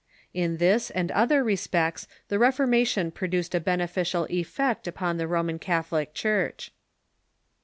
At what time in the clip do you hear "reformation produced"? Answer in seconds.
2.39-3.53